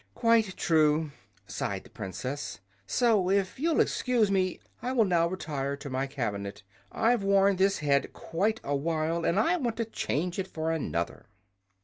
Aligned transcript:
"Quite 0.15 0.57
true," 0.57 1.11
sighed 1.45 1.83
the 1.83 1.91
Princess. 1.91 2.59
"So, 2.87 3.29
if 3.29 3.59
you'll 3.59 3.79
excuse 3.79 4.31
me, 4.31 4.59
I 4.81 4.93
will 4.93 5.05
now 5.05 5.27
retire 5.27 5.77
to 5.77 5.91
my 5.91 6.07
cabinet. 6.07 6.63
I've 6.91 7.21
worn 7.21 7.57
this 7.57 7.77
head 7.77 8.11
quite 8.11 8.59
awhile, 8.63 9.23
and 9.23 9.39
I 9.39 9.57
want 9.57 9.77
to 9.77 9.85
change 9.85 10.39
it 10.39 10.47
for 10.47 10.71
another." 10.71 11.27